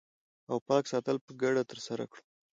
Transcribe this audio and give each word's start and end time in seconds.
او 0.49 0.57
پاک 0.67 0.83
ساتل 0.91 1.17
په 1.25 1.31
ګډه 1.41 1.63
ترسره 1.71 2.05
کړو 2.11 2.23